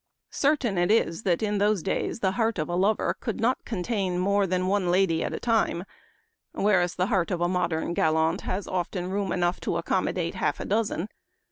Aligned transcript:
Certain 0.31 0.79
it 0.79 0.89
is 0.89 1.21
that 1.21 1.43
in 1.43 1.59
those 1.59 1.83
days 1.83 2.21
the 2.21 2.31
heart 2.31 2.57
of 2.57 2.67
a 2.67 2.73
lover 2.73 3.15
could 3.19 3.39
not 3.39 3.63
contain 3.65 4.17
more 4.17 4.47
than 4.47 4.65
one 4.65 4.89
lady 4.89 5.23
at 5.23 5.31
a 5.31 5.39
time; 5.39 5.83
whereas 6.53 6.95
the 6.95 7.05
heart 7.05 7.29
of 7.29 7.39
a 7.39 7.47
modern 7.47 7.93
gallant 7.93 8.41
has 8.41 8.67
often 8.67 9.11
room 9.11 9.31
enough 9.31 9.61
to 9.61 9.77
accommodate 9.77 10.33
half 10.33 10.59
a 10.59 10.65
dozen. 10.65 11.07